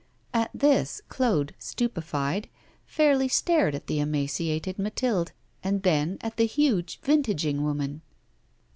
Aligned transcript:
At 0.33 0.49
this 0.51 1.03
Claude, 1.09 1.53
stupefied, 1.59 2.49
fairly 2.87 3.27
stared 3.27 3.75
at 3.75 3.85
the 3.85 3.99
emaciated 3.99 4.79
Mathilde, 4.79 5.31
and 5.63 5.83
then 5.83 6.17
at 6.21 6.37
the 6.37 6.47
huge 6.47 6.99
vintaging 7.03 7.59
woman. 7.61 8.01